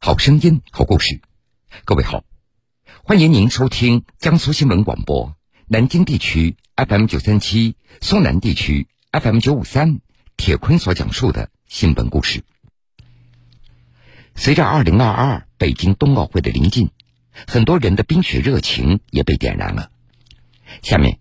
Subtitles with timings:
[0.00, 1.20] 好声音，好故事。
[1.84, 2.22] 各位好，
[3.02, 5.34] 欢迎您收听江苏新闻广播
[5.66, 10.00] 南京地区 FM 九三七、苏南地区 FM 九五三。
[10.36, 12.44] 铁坤所讲述的新闻故事。
[14.36, 16.90] 随着二零二二北京冬奥会的临近，
[17.48, 19.90] 很多人的冰雪热情也被点燃了。
[20.80, 21.18] 下面，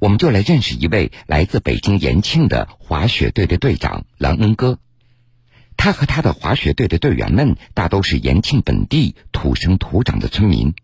[0.00, 4.80] 我们就来认识一位来自北京延庆的滑雪队的队长郎恩哥。
[5.76, 10.74] 他和他的滑雪队的队员们大都是延庆本地土生土长的村民，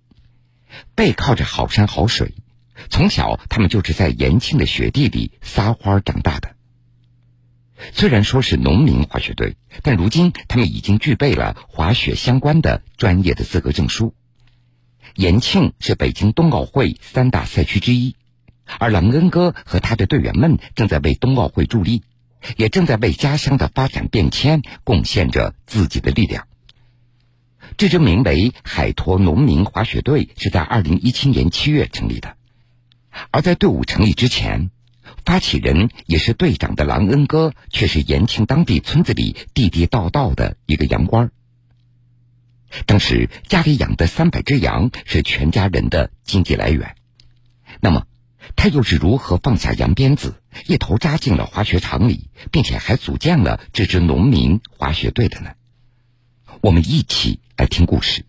[0.95, 2.35] 背靠着好山好水，
[2.91, 6.55] 从小他们就是在延庆的雪地里撒欢长大的。
[7.93, 14.15] 虽然说是农民滑雪队，但如今他们已经具备了滑雪相关的专业的资格证书。
[15.17, 18.15] 延庆是北京冬奥会三大赛区之一，
[18.79, 22.05] 而郎恩哥和他的队员们正在为冬奥会助力。
[22.57, 26.47] 也正在为家乡的发展变迁贡献着自己的力量。
[27.77, 32.37] 这支名为“海坨农民滑雪队”是在二零一七年七月成立的，
[33.31, 34.71] 而在队伍成立之前，
[35.25, 41.31] 发起人也是队长的郎恩哥却是延庆当地村子里地地道道的一个羊倌。
[42.87, 46.95] 当时家里养的三百只羊是全家人的经济来源，
[48.63, 50.37] 他又是如何放下羊鞭子，
[50.69, 55.51] 一头扎进了滑雪场里，并且还组建了这支农民滑雪队的呢？
[56.61, 58.25] 我们一起来听故事。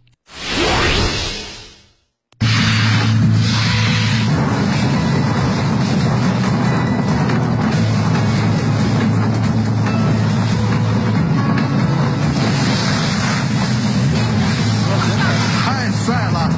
[15.60, 16.50] 太帅了！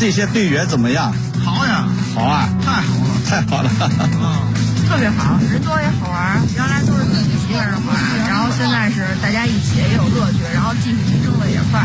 [0.00, 1.14] 这些队员怎么样？
[2.16, 6.40] 好啊，太好了，太好了，嗯，特别好，人多也好玩。
[6.54, 7.92] 原来都是自己一个人滑，
[8.26, 11.78] 然后现在是大家一起也有乐趣，然后技术提升的也快。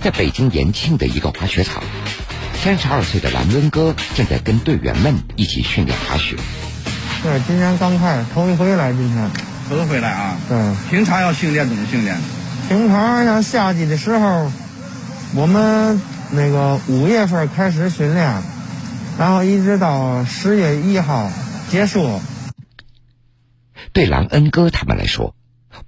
[0.00, 1.82] 在北京延庆的一个滑雪场，
[2.62, 6.36] 三十二岁的蓝温哥正在跟队员们一起训练滑雪。
[7.24, 9.30] 对，今年刚开，头一回来，今天
[9.68, 10.36] 头一回来啊。
[10.48, 10.56] 对，
[10.88, 12.16] 平常要训练怎么训练？
[12.68, 14.52] 平常像夏季的时候，
[15.34, 16.00] 我们。
[16.30, 18.42] 那个五月份开始训练，
[19.18, 21.30] 然后一直到十月一号
[21.70, 22.20] 结束。
[23.92, 25.34] 对郎恩哥他们来说，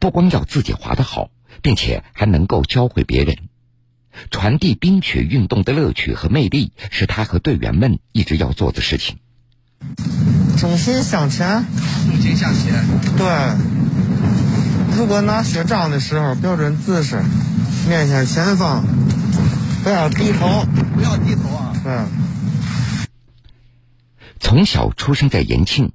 [0.01, 1.31] 不光要自己滑得好，
[1.63, 3.37] 并且还能够教会别人，
[4.31, 9.19] 传递冰雪运动的乐趣和魅力，是他和队员们一直要做的事情。
[10.59, 11.65] 重心向前，
[12.07, 12.85] 重心向前。
[13.17, 13.27] 对。
[14.97, 17.23] 如果拿雪杖的时候，标准姿势，
[17.89, 18.85] 面向前方。
[19.83, 21.73] 不要低头，不要低头啊！
[21.87, 22.07] 嗯。
[24.41, 25.93] 从小出生在延庆，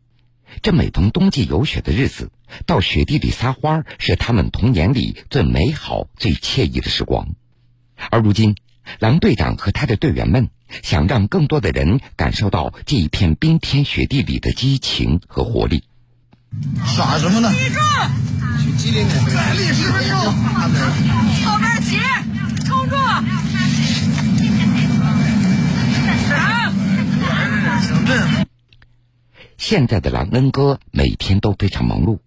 [0.62, 2.32] 这每逢冬季有雪的日子，
[2.66, 7.28] 到雪地里撒欢儿，是他们童年里最美好、最惬意的时光。
[8.12, 8.56] 而如今，
[9.00, 10.50] 狼队长和他的队员们
[10.84, 15.84] 想让更多的人感受到这一片冰天雪地里的激情和活力。
[16.86, 17.50] 耍什么呢？
[17.52, 20.18] 立正，机灵点，再立十分钟，
[21.44, 21.98] 后边起，
[22.64, 22.96] 冲住！
[29.58, 32.20] 现在的狼恩哥每天都非常忙碌，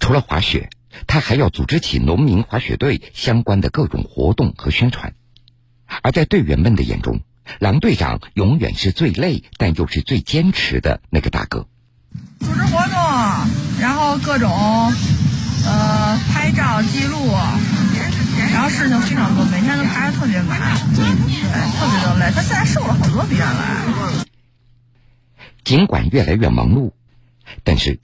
[0.00, 0.70] 除了滑雪，
[1.06, 5.14] 他还要组织起农民滑雪队相关的各种活动和宣传。
[6.02, 7.20] 而在队员们的眼中，
[7.58, 11.66] 狼队长永远是最累但又是最坚持的那个大哥。
[12.40, 14.50] 组织活动，然后各种
[15.66, 17.32] 呃拍照记录，
[18.52, 22.32] 然后事情非常多，每天都排的特别满，对，特别的累。
[22.32, 24.33] 他现在瘦了好多，比原来。
[25.64, 26.92] 尽管越来越忙碌，
[27.62, 27.98] 但是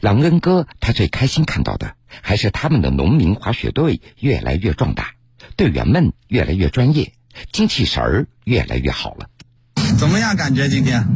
[0.00, 5.14] 朗恩哥他最开心看到的还是他们的农民滑雪队越来越壮大，
[5.56, 7.12] 队员们越来越专业，
[7.52, 9.28] 精气神儿越来越好了。
[9.98, 10.34] 怎么样？
[10.36, 11.06] 感觉今天？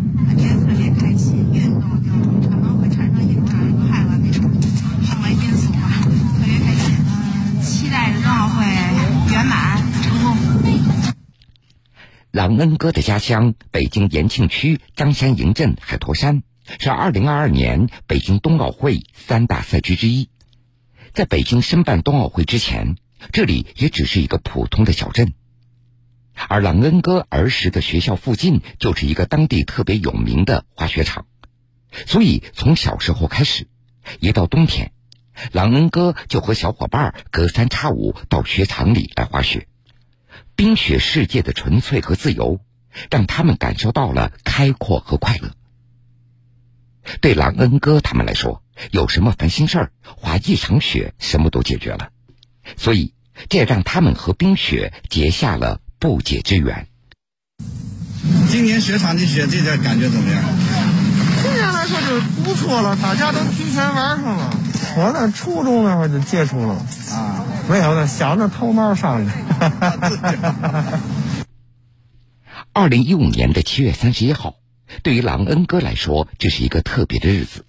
[12.46, 16.44] 郎恩哥的家乡北京延庆区张山营镇海坨山
[16.78, 20.28] 是2022年北京冬奥会三大赛区之一。
[21.12, 22.94] 在北京申办冬奥会之前，
[23.32, 25.32] 这里也只是一个普通的小镇。
[26.46, 31.26] 而郎恩哥儿时的学校附近就是一个当地特别有名的滑雪场，
[32.06, 33.66] 所以从小时候开始，
[34.20, 34.92] 一到冬天，
[35.50, 39.66] 郎恩哥就和小伙伴隔三差五到雪场里来滑雪。
[40.54, 42.60] 冰雪世界的纯粹和自由，
[43.10, 45.50] 让他们感受到了开阔和快乐。
[47.20, 52.08] 对朗恩哥他们来说，有什么烦心事儿，滑一场雪什么都解决了。
[52.76, 53.14] 所以，
[53.48, 56.88] 这也让他们和冰雪结下了不解之缘。
[58.48, 60.42] 今年雪场的雪，这点感觉怎么样？
[61.42, 64.50] 今年来说就不错了，大家都提前玩上了。
[64.98, 66.74] 我在初中那会儿就接触了
[67.12, 69.32] 啊，没有的，想着偷猫上去。
[69.58, 71.00] 哈
[72.72, 74.56] 二零一五年的七月三十一号，
[75.02, 77.64] 对于郎恩哥来说，这是一个特别的日子。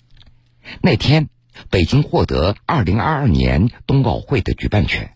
[0.81, 1.29] 那天，
[1.69, 5.13] 北京获得二零二二年冬奥会的举办权。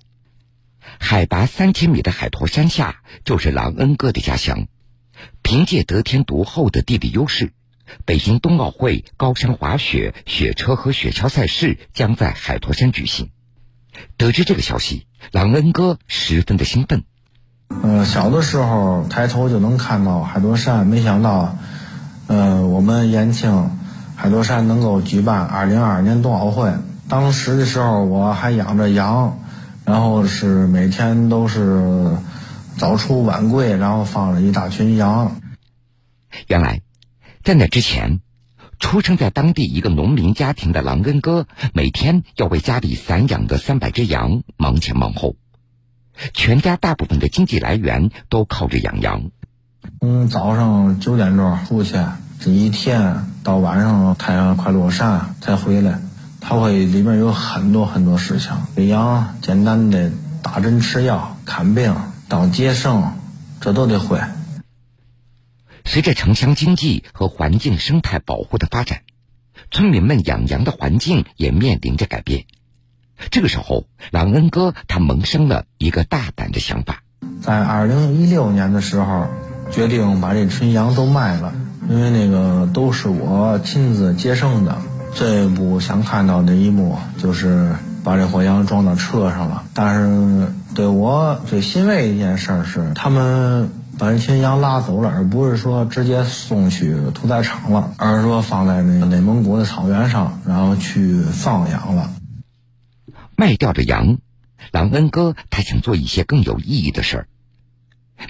[0.99, 4.67] 海拔三千米的海坨山下就是郎恩哥的家乡。
[5.43, 7.53] 凭借得天独厚的地理优势。
[8.05, 13.29] 北京冬奥会高山滑雪、雪车和雪橇赛事将在海坨山举行。
[14.17, 17.03] 得知这个消息，朗恩哥十分的兴奋。
[17.83, 21.57] 呃，小的时候抬头就能看到海坨山，没想到，
[22.27, 23.71] 呃，我们延庆
[24.15, 26.73] 海坨山能够举办二零二二年冬奥会。
[27.07, 29.39] 当时的时候，我还养着羊，
[29.85, 32.17] 然后是每天都是
[32.77, 35.35] 早出晚归，然后放了一大群羊。
[36.47, 36.81] 原来。
[37.43, 38.19] 在那之前，
[38.81, 45.35] 出生在当地一个农民家庭的狼根哥，每天要为家里散养的三百只羊忙前忙后，
[46.33, 49.29] 全家大部分的经济来源都靠着养羊。
[50.01, 51.95] 嗯，早上九点钟出去，
[52.39, 56.01] 这一天到晚上太阳快落山才回来。
[56.41, 60.11] 他会里面有很多很多事情，给羊简单的
[60.41, 61.95] 打针吃药、看病、
[62.27, 63.13] 当接生，
[63.61, 64.19] 这都得会。
[65.85, 69.01] 随着城乡经济和环境生态保护的发展，
[69.71, 72.45] 村民们养羊的环境也面临着改变。
[73.29, 77.03] 这个时候，朗恩哥他萌生了一个大胆的想法，
[77.41, 79.27] 在二零一六年的时候，
[79.71, 81.53] 决定把这群羊都卖了，
[81.89, 84.77] 因为那个都是我亲自接生的。
[85.13, 89.65] 最不想看到的一幕就是把这活羊装到车上了。
[89.73, 93.71] 但是对我最欣慰的一件事是，他们。
[94.01, 102.11] 把这群羊拉走了，而不是说直接送去屠宰场了，而是说放在那个内蒙古的草原上，然后去放养了。
[103.35, 104.17] 卖掉的羊，
[104.71, 107.27] 朗恩哥他想做一些更有意义的事儿。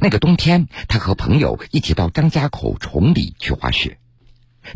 [0.02, 3.98] 那个冬天，他和朋友一起到张家口崇礼去滑雪，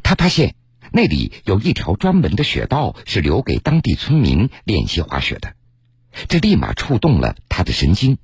[0.01, 0.55] 他发现
[0.93, 5.55] 那里有一条专门的雪道是留给当地村民练习滑雪的，
[6.29, 8.17] 这立马触动了他的神经。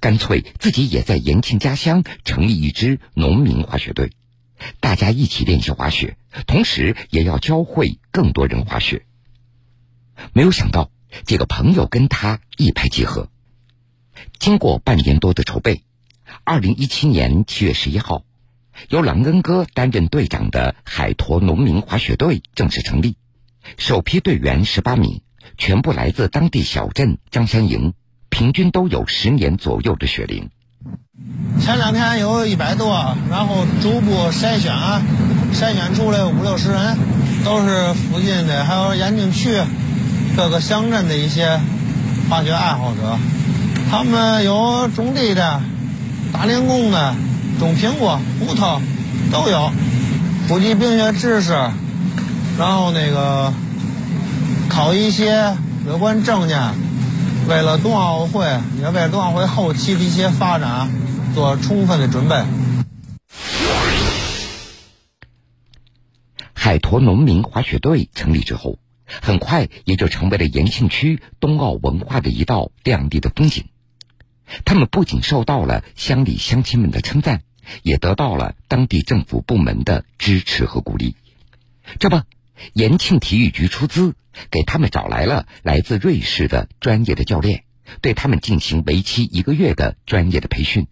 [0.00, 4.12] 干脆自己也在延庆家乡成立一支农民滑雪队，
[4.80, 6.16] 大家一起练习滑雪，
[6.46, 9.06] 同时也要教会更多人滑雪。
[10.32, 10.90] 没有想到，
[11.24, 13.28] 这个朋友跟他一拍即合。
[14.38, 15.82] 经过半年多的筹备，
[16.44, 18.24] 二零一七年七月十一号，
[18.90, 23.16] 由朗恩哥担任队长的海坨农民滑雪队正式成立，
[23.78, 25.22] 首批队员十八名，
[25.56, 27.94] 全部来自当地小镇张山营。
[28.40, 30.48] 平均都有十年左右的雪龄。
[31.60, 34.72] 前两天有一百多，然后逐步筛选，
[35.52, 36.96] 筛选出来五六十人，
[37.44, 39.60] 都是附近的，还有延庆区
[40.34, 41.60] 各个乡镇的一些
[42.30, 43.18] 滑雪爱好者。
[43.90, 45.60] 他们有种地的、
[46.32, 47.14] 打零工的、
[47.58, 48.80] 种苹果、葡萄
[49.30, 49.70] 都有，
[50.48, 51.52] 普及冰雪知识，
[52.58, 53.52] 然后那个
[54.66, 55.54] 考一些
[55.86, 56.58] 有关证件。
[57.50, 58.46] 为了冬奥会，
[58.78, 60.88] 也为冬奥会后期的一些发展
[61.34, 62.36] 做充分的准备。
[66.54, 73.64] 海坨农民滑雪队成立之后，很快也就成为了延庆区冬奥文化的一道亮丽的风景。
[74.64, 77.42] 他们不仅受到了乡里乡亲们的称赞，
[77.82, 81.16] 也得到了当地政府部门的支持和鼓励。
[81.98, 82.20] 这不。
[82.72, 84.14] 延庆体育局出资
[84.50, 87.64] 给他们找来了来自瑞士的专业的教练，
[88.00, 90.86] 对他们进行为期一个月的专业的培训，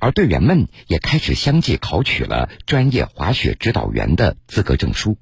[0.00, 5.18] 而队员们也开始相继考取了专业滑雪指导员的资格证书。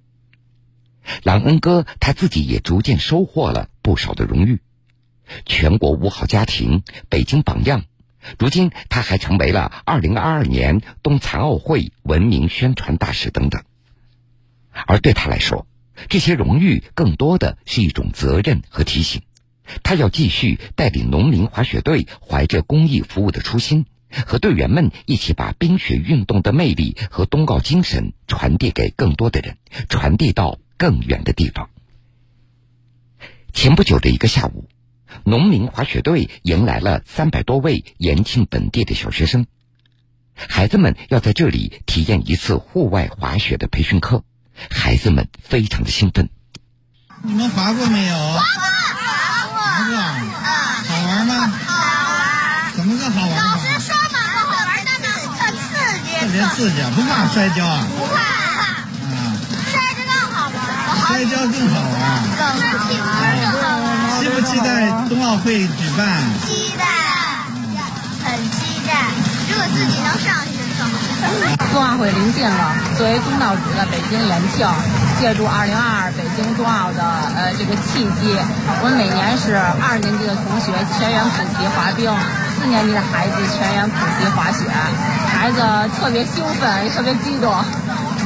[1.24, 4.60] 朗恩哥他自己也逐渐收获了不少的荣誉，
[5.46, 7.84] 全国五好家庭、北京榜样，
[8.38, 13.64] 如今他还成为了二零二二年冬残奥会文明宣传大使等等。
[14.86, 15.66] 而对他来说，
[16.08, 19.22] 这些荣誉更多的是一种责任和提醒。
[19.82, 23.86] 他要继续带领农民滑雪队，怀着公益服务的初心，
[24.26, 29.56] 和队员们一起把冰雪运动的魅力和冬奥精神传递给更多的人，
[29.88, 31.70] 传递到更远的地方。
[33.52, 34.68] 前不久的一个下午，
[35.24, 39.46] 农民滑雪队迎来了三百多位延庆本地的小学生，
[40.34, 44.24] 孩子们要在这里体验一次户外滑雪的培训课。
[44.70, 46.28] 孩子们非常的兴奋。
[47.22, 48.14] 你们滑过没有？
[48.14, 48.62] 滑过，
[49.54, 49.96] 滑过。
[50.88, 51.52] 好玩吗？
[51.66, 51.72] 好
[52.10, 52.72] 玩。
[52.76, 53.58] 怎么个好玩老？
[53.58, 55.62] 师说嘛，不好玩，但呢很刺
[56.02, 56.08] 激。
[56.20, 57.86] 特别刺激，啊，不怕摔跤啊？
[57.98, 58.76] 不怕，啊，
[59.70, 60.56] 摔着更好玩。
[61.06, 61.94] 摔跤更好玩。
[62.36, 63.86] 更好玩，更好玩。
[64.20, 66.22] 期不期待冬奥会举办？
[66.46, 66.84] 期待，
[68.24, 68.90] 很期待。
[69.48, 70.51] 如果自己能上。
[71.72, 74.68] 冬奥会临近了，作为东道主的北京延庆，
[75.18, 77.02] 借助2022北京冬奥的
[77.36, 78.36] 呃这个契机，
[78.82, 82.12] 我们每年是二年级的同学全员普及滑冰，
[82.60, 84.68] 四年级的孩子全员普及滑雪，
[85.26, 85.62] 孩子
[85.96, 87.50] 特别兴奋，也特别激动。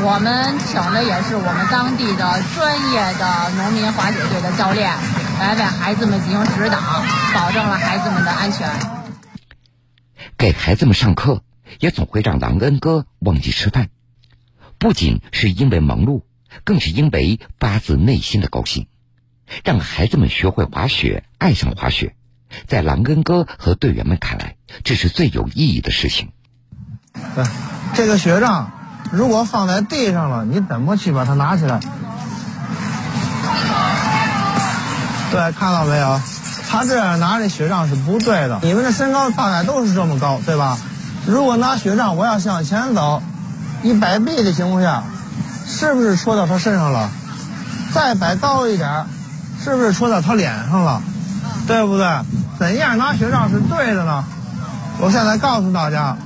[0.02, 3.24] 我们请的也是我们当地的专业的
[3.56, 4.90] 农民滑雪队的教练，
[5.40, 6.78] 来为孩子们进行指导，
[7.32, 8.68] 保证了孩子们的安全。
[10.36, 11.40] 给孩子们上课，
[11.80, 13.88] 也总会让狼恩哥忘记吃饭，
[14.78, 16.22] 不仅是因为忙碌，
[16.64, 18.86] 更是因为发自内心的高兴。
[19.64, 22.14] 让孩子们学会滑雪，爱上滑雪，
[22.66, 26.30] 在狼恩哥和队员们看来，这是最有意义的事情。
[27.34, 27.44] 对，
[27.94, 28.72] 这个雪杖
[29.12, 31.80] 如果放在地上了，你怎么去把它拿起来？
[35.30, 36.20] 对，看到没有？
[36.68, 38.58] 他这样拿着雪杖是不对的。
[38.62, 40.76] 你们的身高大概都是这么高，对吧？
[41.26, 43.20] 如果拿雪杖，我要向前走，
[43.82, 45.02] 一摆臂的情况下，
[45.66, 47.10] 是不是戳到他身上了？
[47.92, 49.04] 再摆高一点，
[49.62, 51.02] 是不是戳到他脸上了？
[51.66, 52.06] 对不对？
[52.58, 54.24] 怎样拿雪杖是对的呢？
[55.00, 56.16] 我现在告诉大家，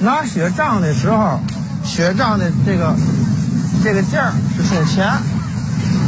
[0.00, 1.38] 拿雪杖的时候，
[1.84, 2.94] 雪杖的这个
[3.84, 5.06] 这个劲儿是冲前，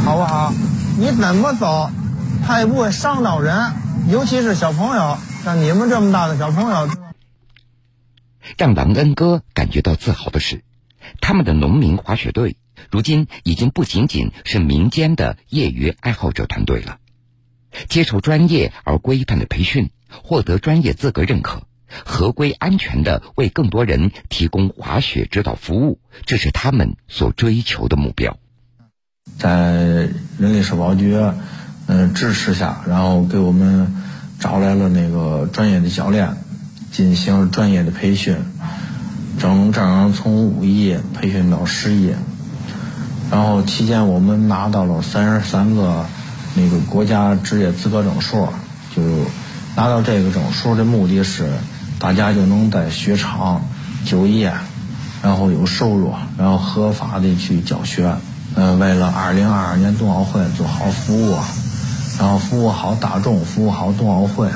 [0.03, 0.51] 好不好？
[0.97, 1.91] 你怎么走，
[2.45, 3.71] 它也不会伤到人，
[4.07, 6.89] 尤其是小朋友，像你们这么大的小朋友。
[8.57, 10.63] 让郎恩哥感觉到自豪的是，
[11.21, 12.57] 他们的农民滑雪队
[12.91, 16.97] 如今已经不仅仅是民间的业余爱好者团队了。
[17.87, 21.63] 接受专业而规范的培训，获得专业资格认可，
[22.03, 28.37] 合规安全的为更多人提供滑雪指导服务，这是他们所追求的目标。
[29.37, 31.13] 在人力社保局、
[31.85, 33.95] 呃支持下，然后给我们
[34.39, 36.35] 找来了那个专业的教练，
[36.91, 38.35] 进行专业的培训，
[39.37, 42.13] 整整从五亿培训到十亿，
[43.31, 46.05] 然后期间我们拿到了三十三个
[46.55, 48.47] 那个国家职业资格证书，
[48.95, 49.01] 就
[49.75, 51.47] 拿到这个证书的目的是，
[51.99, 53.61] 大家就能在雪场
[54.05, 54.51] 就业，
[55.21, 58.15] 然后有收入，然后合法的去教学。
[58.55, 61.37] 呃，为了二零二二年冬奥会做好服务，
[62.19, 64.49] 然后服务好大众，服务好冬奥会。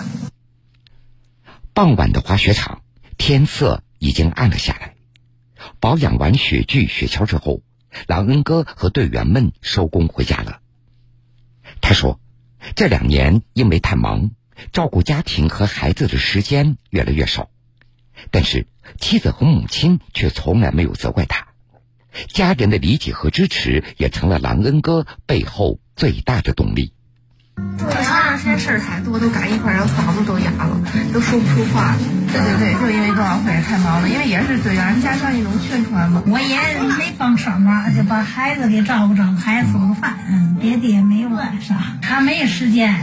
[1.73, 2.83] 傍晚的滑雪场，
[3.17, 4.93] 天色已经暗了下来。
[5.79, 7.61] 保养完雪具、雪橇之后，
[8.05, 10.59] 郎恩哥和队员们收工回家了。
[11.81, 12.19] 他说，
[12.75, 14.29] 这两年因为太忙，
[14.71, 17.49] 照顾家庭和孩子的时间越来越少，
[18.29, 18.67] 但是
[18.99, 21.47] 妻子和母亲却从来没有责怪他。
[22.27, 26.93] 家人的理解和支持也成了郎恩哥背后最大的动力。
[28.57, 30.77] 事儿太多，都赶一块儿，然后嗓子都哑了，
[31.13, 31.95] 都说不出话。
[32.31, 36.23] 对对对，就因为冬奥会太忙了，因为也是队员加上一种宣传嘛。
[36.25, 36.57] 我也
[36.97, 41.75] 没帮上忙，就把孩子给照顾照顾，孩子做个饭，嗯，别的也没有干啥。
[42.01, 42.95] 他没时间，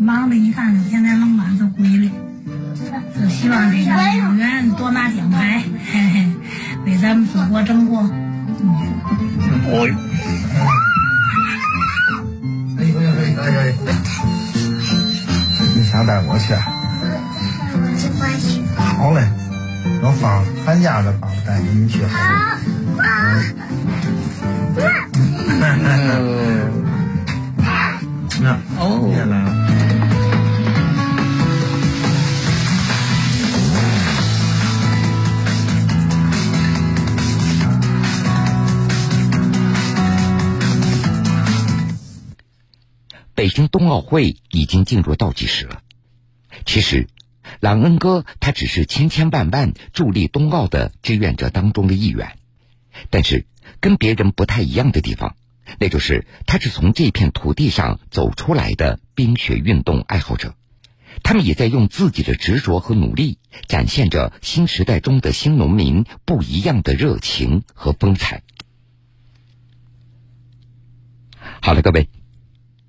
[0.00, 2.10] 忙的一看现在能晚就回来。
[3.14, 6.26] 就希望这个运动员多拿奖牌，嘿嘿，
[6.84, 8.10] 为咱们祖国争光。
[9.64, 9.88] 我
[16.12, 16.52] 带我去？
[17.72, 17.78] 没
[18.18, 18.62] 关系。
[18.76, 19.26] 好嘞，
[20.02, 22.04] 等放寒假的，爸爸带你们去。
[22.04, 22.18] 好，
[22.98, 23.02] 好。
[28.42, 29.50] 那哦，你也来了。
[43.34, 45.78] 北京冬奥会已经进入倒计时了。
[46.64, 47.08] 其实，
[47.60, 52.38] 朗恩哥他只是千千万万助力冬奥的志愿者当中的一员，
[53.10, 53.46] 但是
[53.80, 55.36] 跟别人不太一样的地方，
[55.78, 60.54] 那就是他是从这片土地上走出来的冰雪运动爱好者。
[61.22, 63.38] 他们也在用自己的执着和努力，
[63.68, 68.42] 展现着新时代中的新农民不一样的热情和风采。
[71.60, 72.08] 好了，各位。